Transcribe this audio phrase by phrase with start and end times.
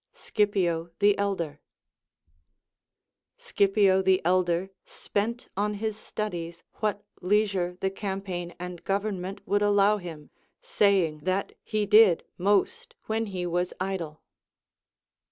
[0.13, 1.59] SciPio THE Elder.
[3.37, 9.97] Scipio the Elder spent on his studies what leisure the campaign and government Avould allow
[9.97, 14.23] him, saying, that he did most when he was idle.